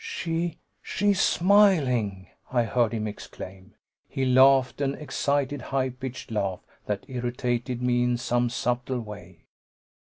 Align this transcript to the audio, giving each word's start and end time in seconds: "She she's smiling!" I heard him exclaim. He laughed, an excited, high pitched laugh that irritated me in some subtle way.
"She 0.03 0.57
she's 0.81 1.21
smiling!" 1.21 2.29
I 2.51 2.63
heard 2.63 2.91
him 2.91 3.05
exclaim. 3.05 3.75
He 4.09 4.25
laughed, 4.25 4.81
an 4.81 4.95
excited, 4.95 5.61
high 5.61 5.91
pitched 5.91 6.31
laugh 6.31 6.61
that 6.87 7.05
irritated 7.07 7.83
me 7.83 8.01
in 8.03 8.17
some 8.17 8.49
subtle 8.49 8.99
way. 9.01 9.43